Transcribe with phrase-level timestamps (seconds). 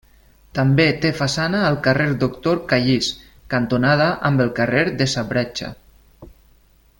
[0.59, 3.11] També té façana al carrer Doctor Callís,
[3.55, 5.71] cantonada amb el carrer de sa Bretxa.